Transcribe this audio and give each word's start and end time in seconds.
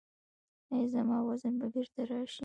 ایا 0.71 0.85
زما 0.95 1.17
وزن 1.27 1.53
به 1.59 1.67
بیرته 1.73 2.01
راشي؟ 2.09 2.39